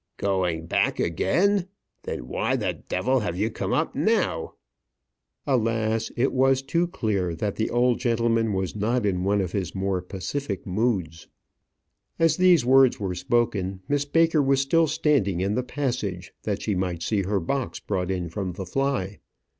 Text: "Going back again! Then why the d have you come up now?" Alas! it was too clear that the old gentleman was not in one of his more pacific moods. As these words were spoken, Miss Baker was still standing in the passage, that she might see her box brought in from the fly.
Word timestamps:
"Going 0.17 0.65
back 0.65 0.99
again! 0.99 1.67
Then 2.05 2.27
why 2.27 2.55
the 2.55 2.73
d 2.73 2.95
have 2.95 3.37
you 3.37 3.51
come 3.51 3.71
up 3.71 3.93
now?" 3.93 4.55
Alas! 5.45 6.11
it 6.17 6.33
was 6.33 6.63
too 6.63 6.87
clear 6.87 7.35
that 7.35 7.55
the 7.55 7.69
old 7.69 7.99
gentleman 7.99 8.53
was 8.53 8.75
not 8.75 9.05
in 9.05 9.23
one 9.23 9.41
of 9.41 9.51
his 9.51 9.75
more 9.75 10.01
pacific 10.01 10.65
moods. 10.65 11.27
As 12.17 12.37
these 12.37 12.65
words 12.65 12.99
were 12.99 13.13
spoken, 13.13 13.81
Miss 13.87 14.05
Baker 14.05 14.41
was 14.41 14.59
still 14.59 14.87
standing 14.87 15.39
in 15.39 15.53
the 15.53 15.61
passage, 15.61 16.33
that 16.45 16.63
she 16.63 16.73
might 16.73 17.03
see 17.03 17.21
her 17.21 17.39
box 17.39 17.79
brought 17.79 18.09
in 18.09 18.27
from 18.27 18.53
the 18.53 18.65
fly. 18.65 19.19